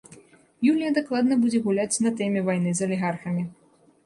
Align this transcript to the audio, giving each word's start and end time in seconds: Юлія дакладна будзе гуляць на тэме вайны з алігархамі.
Юлія 0.71 0.93
дакладна 0.95 1.37
будзе 1.43 1.59
гуляць 1.67 2.01
на 2.07 2.15
тэме 2.23 2.43
вайны 2.49 2.75
з 2.81 2.87
алігархамі. 2.89 3.47